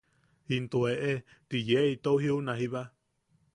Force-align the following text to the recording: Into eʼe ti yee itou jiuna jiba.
Into 0.55 0.79
eʼe 0.93 1.11
ti 1.49 1.57
yee 1.69 1.83
itou 1.93 2.17
jiuna 2.23 2.53
jiba. 2.59 2.81